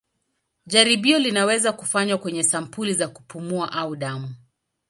[0.65, 4.35] Jaribio linaweza kufanywa kwenye sampuli za kupumua au damu.